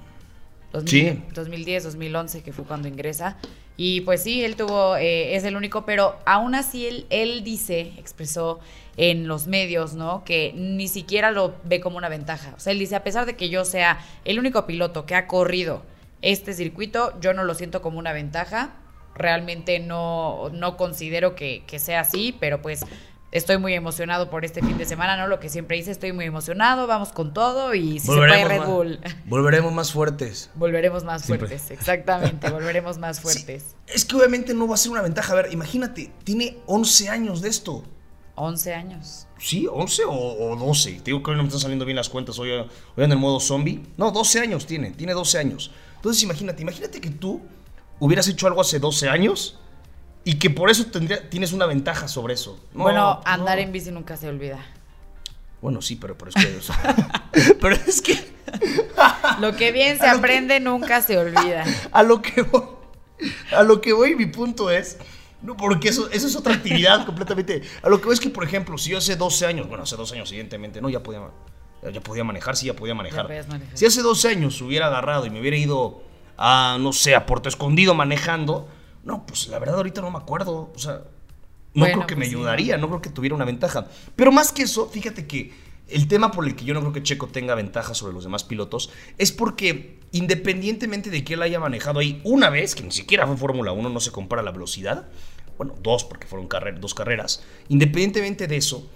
[0.87, 1.23] Sí.
[1.35, 3.37] 2010, 2011, que fue cuando ingresa.
[3.77, 7.93] Y pues sí, él tuvo, eh, es el único, pero aún así él, él dice,
[7.97, 8.59] expresó
[8.99, 10.25] en los medios, ¿no?
[10.25, 12.53] Que ni siquiera lo ve como una ventaja.
[12.57, 15.29] O sea, él dice, a pesar de que yo sea el único piloto que ha
[15.29, 15.83] corrido
[16.21, 18.75] este circuito, yo no lo siento como una ventaja.
[19.15, 22.85] Realmente no, no considero que, que sea así, pero pues
[23.31, 25.29] estoy muy emocionado por este fin de semana, ¿no?
[25.29, 28.65] Lo que siempre dice, estoy muy emocionado, vamos con todo y si se puede Red
[28.65, 28.99] Bull.
[29.27, 30.51] volveremos más fuertes.
[30.57, 33.77] Volveremos más fuertes, exactamente, volveremos más fuertes.
[33.87, 35.35] es que obviamente no va a ser una ventaja.
[35.35, 37.85] A ver, imagínate, tiene 11 años de esto.
[38.39, 39.27] 11 años.
[39.39, 40.93] Sí, 11 o, 12.
[40.93, 43.19] Te digo que hoy no me están saliendo bien las cuentas, hoy, hoy en el
[43.19, 43.83] modo zombie.
[43.97, 45.71] No, 12 años tiene, tiene 12 años.
[45.97, 47.41] Entonces imagínate, imagínate que tú
[47.99, 49.59] hubieras hecho algo hace 12 años
[50.25, 52.59] y que por eso tendría, tienes una ventaja sobre eso.
[52.73, 54.59] bueno, andar en bici nunca se olvida.
[55.61, 57.55] Bueno, sí, pero, pero es que...
[57.61, 58.33] pero es que...
[59.41, 61.65] lo que bien se aprende nunca se olvida.
[61.93, 62.63] A lo que voy,
[63.51, 64.99] a lo que voy, mi punto es...
[65.41, 67.63] No, porque eso, eso es otra actividad completamente.
[67.83, 69.97] A lo que voy es que, por ejemplo, si yo hace 12 años, bueno, hace
[69.97, 71.23] 12 años, evidentemente, no, ya podía,
[71.93, 73.29] ya podía manejar, sí, ya podía manejar.
[73.29, 73.77] manejar.
[73.77, 76.03] Si hace 12 años hubiera agarrado y me hubiera ido
[76.37, 78.69] a, no sé, a Puerto Escondido manejando,
[79.05, 80.73] no, pues la verdad ahorita no me acuerdo.
[80.75, 81.03] O sea,
[81.75, 83.87] no creo que me pues ayudaría, no creo que tuviera una ventaja.
[84.17, 85.53] Pero más que eso, fíjate que
[85.89, 88.45] el tema por el que yo no creo que Checo tenga ventaja sobre los demás
[88.45, 93.27] pilotos es porque independientemente de que él haya manejado ahí una vez, que ni siquiera
[93.27, 95.09] fue Fórmula 1, no se compara la velocidad,
[95.57, 96.49] bueno, dos porque fueron
[96.81, 98.89] dos carreras, independientemente de eso,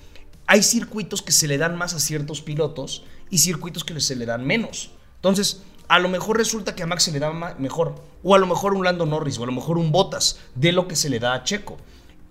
[0.46, 4.26] hay circuitos que se le dan más a ciertos pilotos y circuitos que se le
[4.26, 4.90] dan menos.
[5.16, 7.94] Entonces, a lo mejor resulta que a Max se le da mejor.
[8.22, 10.88] O a lo mejor un Lando Norris, o a lo mejor un Bottas, de lo
[10.88, 11.76] que se le da a Checo.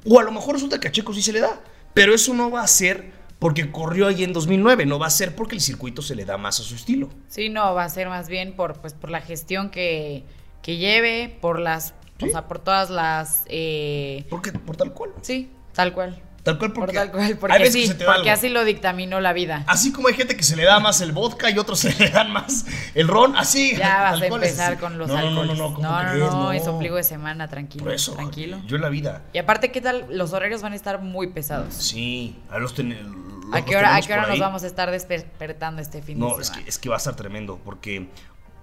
[0.05, 1.61] O a lo mejor resulta que a Checo sí se le da.
[1.93, 5.35] Pero eso no va a ser porque corrió ahí en 2009, no va a ser
[5.35, 7.09] porque el circuito se le da más a su estilo.
[7.27, 10.25] Sí, no, va a ser más bien por, pues, por la gestión que,
[10.61, 13.43] que lleve, por las, o sea, por todas las...
[13.47, 14.27] Eh...
[14.29, 15.09] Porque, por tal cual.
[15.23, 16.21] Sí, tal cual.
[16.43, 19.63] Tal cual porque, tal cual, porque, porque así lo dictaminó la vida.
[19.67, 22.09] Así como hay gente que se le da más el vodka y otros se le
[22.09, 23.75] dan más el ron, así.
[23.75, 25.57] Ya vas a empezar con los alcoholes.
[25.57, 27.83] No, no, no, no, no, no, es ombligo de semana, tranquilo.
[27.83, 28.59] Por eso, tranquilo.
[28.65, 29.21] Yo en la vida.
[29.33, 30.05] Y aparte, ¿qué tal?
[30.09, 31.75] Los horarios van a estar muy pesados.
[31.75, 32.73] Sí, a los
[33.53, 36.35] ¿A qué hora, ¿a qué hora nos vamos a estar despertando este fin de semana?
[36.35, 38.07] No, es que, es que va a estar tremendo, porque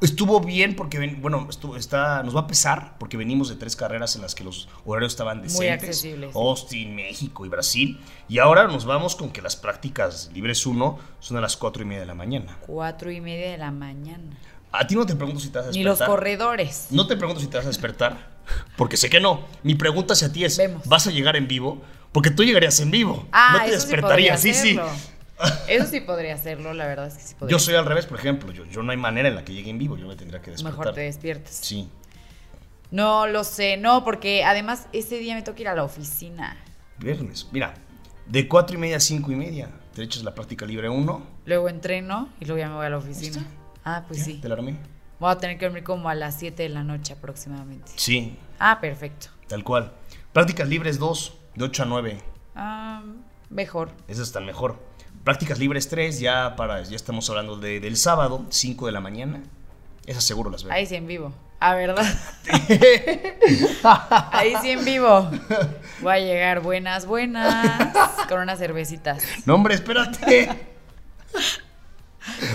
[0.01, 4.15] Estuvo bien porque, bueno, estuvo, está, nos va a pesar porque venimos de tres carreras
[4.15, 5.59] en las que los horarios estaban decentes.
[5.59, 6.37] Muy accesibles.
[6.37, 8.01] Austin, México y Brasil.
[8.29, 11.87] Y ahora nos vamos con que las prácticas libres 1 son a las cuatro y
[11.87, 12.59] media de la mañana.
[12.67, 14.37] Cuatro y media de la mañana.
[14.71, 15.93] A ti no te pregunto si te vas a despertar.
[15.93, 16.89] Ni los corredores.
[16.91, 18.29] No te pregunto si te vas a despertar,
[18.77, 19.47] porque sé que no.
[19.63, 21.83] Mi pregunta hacia ti es, ¿vas a llegar en vivo?
[22.13, 23.27] Porque tú llegarías en vivo.
[23.33, 24.41] Ah, no te despertarías.
[24.41, 24.79] Sí, sí.
[25.69, 27.57] Eso sí podría hacerlo, la verdad es que sí podría.
[27.57, 28.53] Yo soy al revés, por ejemplo.
[28.53, 29.97] Yo, yo no hay manera en la que llegue en vivo.
[29.97, 30.79] Yo me tendría que despertar.
[30.79, 31.55] Mejor te despiertes.
[31.55, 31.89] Sí.
[32.91, 36.57] No lo sé, no, porque además ese día me toca ir a la oficina.
[36.99, 37.47] Viernes.
[37.53, 37.75] Mira,
[38.27, 41.27] de cuatro y media a cinco y media te echas la práctica libre uno.
[41.45, 43.45] Luego entreno y luego ya me voy a la oficina.
[43.85, 44.35] Ah, pues sí.
[44.35, 44.77] Te la armé.
[45.21, 47.91] Voy a tener que dormir como a las 7 de la noche aproximadamente.
[47.97, 48.39] Sí.
[48.59, 49.29] Ah, perfecto.
[49.49, 49.93] Tal cual.
[50.33, 52.19] Prácticas libres dos, de 8 a 9.
[52.55, 53.03] Ah,
[53.51, 53.91] mejor.
[54.07, 54.79] Esas están mejor.
[55.29, 59.43] Prácticas libres 3, ya, para, ya estamos hablando de, del sábado, 5 de la mañana.
[60.07, 60.73] Esas seguro las veo.
[60.73, 61.35] Ahí sí en vivo.
[61.61, 62.07] Ah, ¿verdad?
[64.33, 65.31] Ahí sí en vivo.
[66.01, 67.93] Voy a llegar buenas, buenas.
[68.27, 69.23] Con unas cervecitas.
[69.45, 70.49] No, hombre, espérate.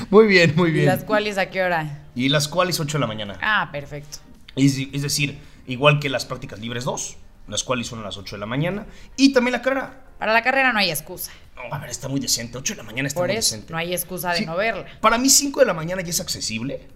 [0.10, 0.86] Muy bien, muy bien.
[0.86, 2.08] ¿Y las cuales a qué hora?
[2.16, 3.38] Y las cuales 8 de la mañana.
[3.40, 4.18] Ah, perfecto.
[4.56, 7.18] Es, es decir, igual que las prácticas libres 2,
[7.50, 8.88] las cuales son a las 8 de la mañana.
[9.16, 10.03] Y también la carrera.
[10.24, 11.34] Para la carrera no hay excusa.
[11.54, 12.58] No, a ver, está muy decente.
[12.58, 13.74] 8 de la mañana está muy decente.
[13.74, 14.86] No hay excusa de no verla.
[15.02, 16.88] Para mí 5 de la mañana ya es accesible.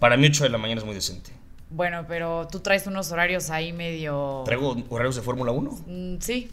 [0.00, 1.30] Para mí 8 de la mañana es muy decente.
[1.70, 4.42] Bueno, pero tú traes unos horarios ahí medio...
[4.44, 5.70] ¿Traigo horarios de Fórmula 1?
[5.86, 6.50] Mm, sí.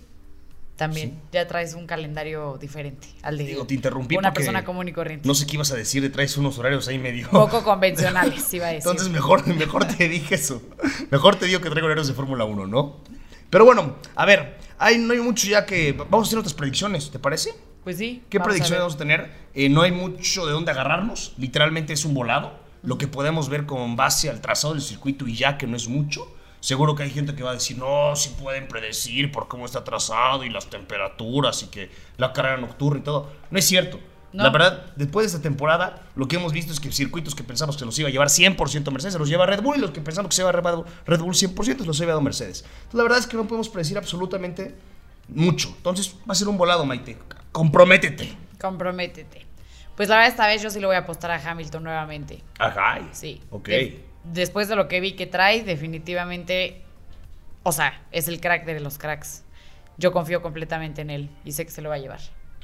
[0.76, 1.20] También.
[1.32, 5.28] Ya traes un calendario diferente al de Digo, te interrumpí una persona común y corriente.
[5.28, 7.32] No sé qué ibas a decir, traes unos horarios ahí medio...
[7.32, 8.88] Poco convencionales, iba a decir.
[8.88, 10.62] Entonces mejor, mejor te dije eso.
[11.10, 12.98] Mejor te digo que traigo horarios de Fórmula 1, ¿no?
[13.52, 15.92] Pero bueno, a ver, hay, no hay mucho ya que...
[15.92, 17.54] Vamos a hacer otras predicciones, ¿te parece?
[17.84, 18.24] Pues sí.
[18.30, 19.30] ¿Qué predicciones vamos a tener?
[19.54, 21.34] Eh, no hay mucho de dónde agarrarnos.
[21.38, 22.54] Literalmente es un volado.
[22.82, 25.90] Lo que podemos ver con base al trazado del circuito y ya que no es
[25.90, 26.34] mucho.
[26.62, 29.84] Seguro que hay gente que va a decir, no, si pueden predecir por cómo está
[29.84, 33.34] trazado y las temperaturas y que la carrera nocturna y todo.
[33.50, 34.00] No es cierto.
[34.34, 34.44] No.
[34.46, 37.76] La verdad, después de esta temporada, lo que hemos visto es que circuitos que pensamos
[37.78, 40.00] que los iba a llevar 100% Mercedes, se los lleva Red Bull, y los que
[40.02, 42.64] pensamos que se iba a llevar Red Bull 100% se los ha llevado Mercedes.
[42.64, 44.76] Entonces, la verdad es que no podemos predecir absolutamente
[45.28, 45.70] mucho.
[45.78, 47.18] Entonces, va a ser un volado, Maite.
[47.52, 48.36] Comprométete.
[48.60, 49.46] Comprométete.
[49.98, 52.42] Pues la verdad, esta vez yo sí le voy a apostar a Hamilton nuevamente.
[52.58, 53.00] Ajá.
[53.12, 53.42] Sí.
[53.52, 53.68] Ok.
[53.68, 56.82] De- después de lo que vi que trae, definitivamente.
[57.64, 59.44] O sea, es el crack de los cracks.
[59.98, 62.22] Yo confío completamente en él y sé que se lo va a llevar.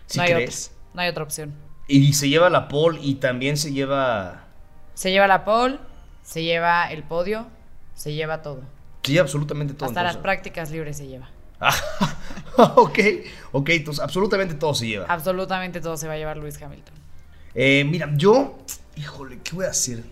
[0.08, 0.68] ¿Sí no hay crees?
[0.72, 0.77] otra.
[0.98, 1.54] No hay otra opción.
[1.88, 4.48] Y se lleva la pole y también se lleva.
[4.96, 5.78] Se lleva la pole,
[6.24, 7.46] se lleva el podio,
[7.94, 8.64] se lleva todo.
[9.04, 9.88] Lleva absolutamente todo.
[9.88, 11.30] Hasta las prácticas libres se lleva.
[12.58, 13.00] ok,
[13.52, 15.06] ok, entonces absolutamente todo se lleva.
[15.08, 16.96] Absolutamente todo se va a llevar Luis Hamilton.
[17.54, 18.58] Eh, mira, yo,
[18.96, 20.04] híjole, ¿qué voy a hacer?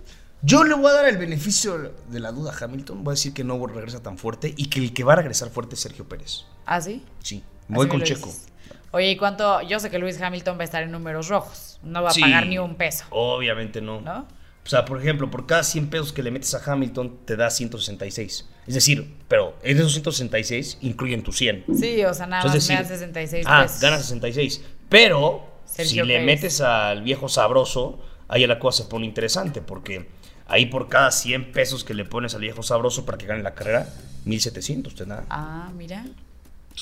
[0.43, 3.03] Yo le voy a dar el beneficio de la duda a Hamilton.
[3.03, 5.49] Voy a decir que no regresa tan fuerte y que el que va a regresar
[5.49, 6.45] fuerte es Sergio Pérez.
[6.67, 7.03] ¿Ah, sí?
[7.23, 8.27] Sí, voy Así con Checo.
[8.27, 8.54] dices.
[8.95, 9.61] Oye, ¿y cuánto?
[9.63, 11.79] Yo sé que Luis Hamilton va a estar en números rojos.
[11.83, 13.99] No va a pagar ni un peso, Obviamente no.
[13.99, 14.19] ¿no?
[14.65, 17.49] O sea, por ejemplo, por cada 100 pesos que le metes a Hamilton, te da
[17.49, 18.49] 166.
[18.65, 21.65] Es decir, pero en esos 166 incluyen tu 100.
[21.77, 23.81] Sí, o sea, nada más decir, me dan 66 Ah, pesos.
[23.81, 24.63] gana 66.
[24.87, 26.25] Pero Sergio si le Pérez.
[26.25, 30.07] metes al viejo sabroso, ahí la cosa se pone interesante porque
[30.47, 33.53] ahí por cada 100 pesos que le pones al viejo sabroso para que gane la
[33.55, 33.87] carrera,
[34.23, 35.25] 1700 te da.
[35.29, 36.05] Ah, mira.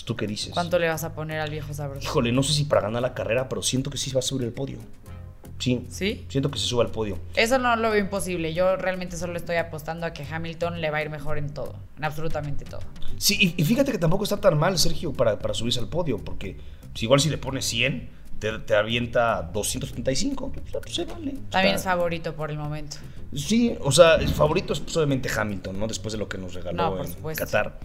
[0.06, 0.54] ¿Tú qué dices?
[0.54, 2.02] ¿Cuánto le vas a poner al viejo sabroso?
[2.02, 4.48] Híjole, no sé si para ganar la carrera, pero siento que sí va a subir
[4.48, 4.80] el podio.
[5.60, 5.86] Sí.
[5.90, 6.26] ¿Sí?
[6.28, 7.18] Siento que se sube al podio.
[7.36, 8.54] Eso no lo veo imposible.
[8.54, 11.76] Yo realmente solo estoy apostando a que Hamilton le va a ir mejor en todo.
[11.98, 12.82] En absolutamente todo.
[13.18, 16.18] Sí, y, y fíjate que tampoco está tan mal, Sergio, para, para subirse al podio,
[16.18, 16.58] porque
[16.92, 20.52] pues, igual si le pones 100, te, te avienta 275.
[20.52, 21.36] Pues, pues, se vale.
[21.50, 22.98] También es favorito por el momento.
[23.34, 25.88] Sí, o sea, el favorito es pues, obviamente Hamilton, ¿no?
[25.88, 27.36] Después de lo que nos regaló No, en.
[27.36, 27.80] Qatar.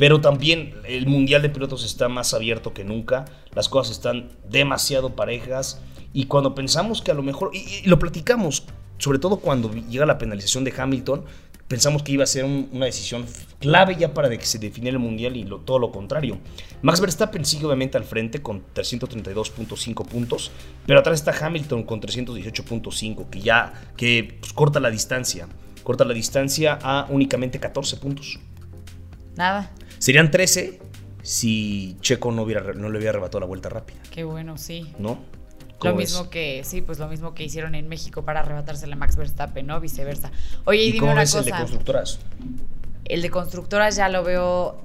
[0.00, 3.26] Pero también el Mundial de Pilotos está más abierto que nunca.
[3.54, 5.82] Las cosas están demasiado parejas.
[6.14, 8.64] Y cuando pensamos que a lo mejor, y, lo platicamos,
[8.96, 11.26] sobre todo cuando llega la penalización de Hamilton,
[11.68, 13.26] pensamos que iba a ser un- una decisión
[13.58, 16.38] clave ya para que se definiera el Mundial y lo- todo lo contrario.
[16.80, 20.50] Max Verstappen sigue obviamente al frente con 332.5 puntos,
[20.86, 25.46] pero atrás está Hamilton con 318.5, que ya que pues, corta la distancia.
[25.82, 28.38] Corta la distancia a únicamente 14 puntos.
[29.36, 29.70] Nada.
[30.00, 30.80] Serían 13
[31.22, 34.92] si Checo no, hubiera, no le hubiera arrebatado la vuelta rápida, Qué bueno, sí.
[34.98, 35.18] ¿no?
[35.82, 39.16] Lo mismo que, sí, pues lo mismo que hicieron en México para arrebatársela a Max
[39.16, 39.78] Verstappen, ¿no?
[39.80, 40.30] Viceversa.
[40.64, 41.60] Oye, y, ¿Y dime cómo una ves el de cosa.
[41.62, 42.18] constructoras?
[43.04, 44.80] El de constructoras ya lo veo,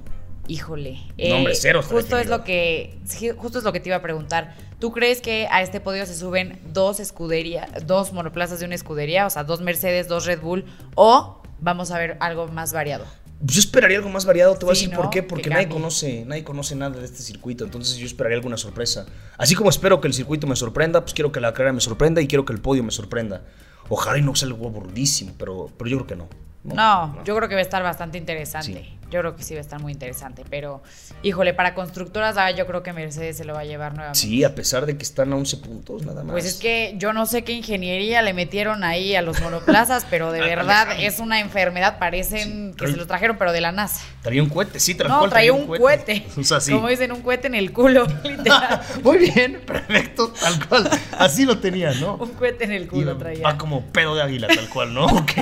[0.48, 0.98] híjole.
[1.18, 2.98] eh, No, hombre, cero Justo es lo que,
[3.36, 4.54] justo es lo que te iba a preguntar.
[4.78, 9.26] ¿Tú crees que a este podio se suben dos escuderías, dos monoplazas de una escudería,
[9.26, 13.06] o sea, dos Mercedes, dos Red Bull, o vamos a ver algo más variado?
[13.40, 14.96] Yo esperaría algo más variado, te voy a decir ¿no?
[14.96, 18.36] por qué, Que porque nadie conoce, nadie conoce nada de este circuito, entonces yo esperaría
[18.36, 19.06] alguna sorpresa.
[19.36, 22.22] Así como espero que el circuito me sorprenda, pues quiero que la carrera me sorprenda
[22.22, 23.44] y quiero que el podio me sorprenda.
[23.88, 26.28] Ojalá y no sea algo aburridísimo, pero, pero yo creo que no.
[26.74, 28.84] No, yo creo que va a estar bastante interesante.
[28.84, 28.96] Sí.
[29.08, 30.82] Yo creo que sí va a estar muy interesante, pero
[31.22, 34.18] híjole, para constructoras ah, yo creo que Mercedes se lo va a llevar nuevamente.
[34.18, 36.32] Sí, a pesar de que están a 11 puntos nada más.
[36.32, 40.32] Pues es que yo no sé qué ingeniería le metieron ahí a los monoplazas, pero
[40.32, 44.04] de verdad es una enfermedad, parecen Sí, que se los trajeron, pero de la NASA.
[44.22, 46.26] Traía un cohete, sí, tal No, traía un cohete.
[46.36, 46.72] O sea, sí.
[46.72, 48.80] Como dicen, un cohete en el culo, literal.
[49.04, 50.90] Muy bien, perfecto, tal cual.
[51.16, 52.16] Así lo tenía, ¿no?
[52.16, 53.44] un cohete en el culo traía.
[53.44, 55.06] Va como pedo de águila, tal cual, ¿no?
[55.06, 55.32] Ok.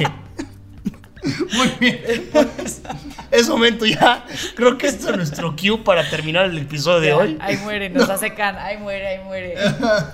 [1.54, 2.28] Muy bien.
[2.32, 2.82] pues,
[3.30, 4.24] es momento ya.
[4.54, 7.38] Creo que este es nuestro cue para terminar el episodio de hoy.
[7.40, 9.54] Ahí muere, nos hace can, ahí muere, ahí muere.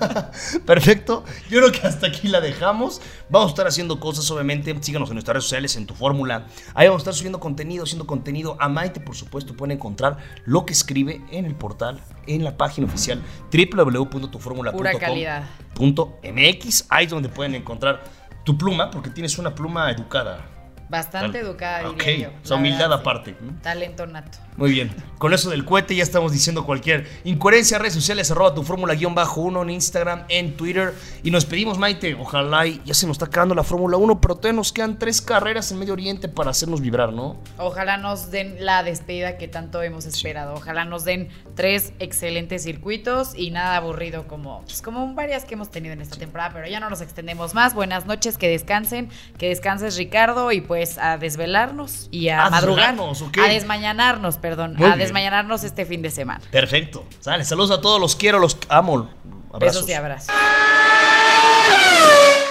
[0.65, 1.23] Perfecto.
[1.49, 3.01] Yo creo que hasta aquí la dejamos.
[3.29, 4.75] Vamos a estar haciendo cosas, obviamente.
[4.81, 6.47] Síganos en nuestras redes sociales, en tu fórmula.
[6.73, 8.57] Ahí vamos a estar subiendo contenido, haciendo contenido.
[8.59, 12.87] A Maite, por supuesto, pueden encontrar lo que escribe en el portal, en la página
[12.87, 13.21] oficial
[13.51, 14.77] www.tuformula.com.
[14.77, 15.43] Pura calidad.
[15.77, 16.85] .mx.
[16.89, 18.03] Ahí es donde pueden encontrar
[18.43, 20.50] tu pluma, porque tienes una pluma educada.
[20.91, 22.35] Bastante Tal- educada, diría yo.
[22.43, 23.01] o sea, la humildad verdad, sí.
[23.01, 23.35] aparte.
[23.41, 23.53] ¿no?
[23.61, 24.37] Talento nato.
[24.57, 24.91] Muy bien.
[25.17, 27.77] Con eso del cohete ya estamos diciendo cualquier incoherencia.
[27.77, 30.95] Redes sociales, arroba tu fórmula guion bajo uno en Instagram, en Twitter.
[31.23, 34.35] Y nos pedimos, Maite, ojalá y ya se nos está acabando la Fórmula 1, pero
[34.35, 37.37] todavía nos quedan tres carreras en Medio Oriente para hacernos vibrar, ¿no?
[37.59, 40.55] Ojalá nos den la despedida que tanto hemos esperado.
[40.55, 45.69] Ojalá nos den tres excelentes circuitos y nada aburrido como, pues, como varias que hemos
[45.69, 46.49] tenido en esta temporada.
[46.53, 47.75] Pero ya no nos extendemos más.
[47.75, 49.09] Buenas noches, que descansen.
[49.37, 50.51] Que descanses, Ricardo.
[50.51, 52.89] Y pues a desvelarnos y a, A madrugar.
[52.95, 53.37] desvelarnos, ok.
[53.37, 54.75] A desmañanarnos, perdón.
[54.75, 54.99] Muy a bien.
[54.99, 56.41] desmañanarnos este fin de semana.
[56.51, 57.05] Perfecto.
[57.21, 59.09] Sale, saludos a todos, los quiero, los amo.
[59.53, 59.85] Abrazos.
[59.85, 60.35] Besos y abrazos.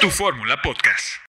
[0.01, 1.19] Tu Fórmula Podcast.